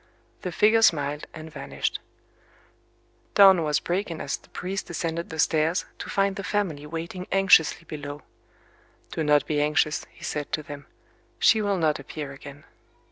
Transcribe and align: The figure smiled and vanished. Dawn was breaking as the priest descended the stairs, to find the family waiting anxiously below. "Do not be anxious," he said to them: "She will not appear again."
The 0.41 0.51
figure 0.51 0.81
smiled 0.81 1.27
and 1.31 1.51
vanished. 1.53 1.99
Dawn 3.35 3.61
was 3.63 3.79
breaking 3.79 4.19
as 4.19 4.35
the 4.35 4.49
priest 4.49 4.87
descended 4.87 5.29
the 5.29 5.37
stairs, 5.37 5.85
to 5.99 6.09
find 6.09 6.37
the 6.37 6.43
family 6.43 6.87
waiting 6.87 7.27
anxiously 7.31 7.85
below. 7.85 8.23
"Do 9.11 9.23
not 9.23 9.45
be 9.45 9.61
anxious," 9.61 10.07
he 10.11 10.23
said 10.23 10.51
to 10.53 10.63
them: 10.63 10.87
"She 11.37 11.61
will 11.61 11.77
not 11.77 11.99
appear 11.99 12.31
again." 12.31 12.63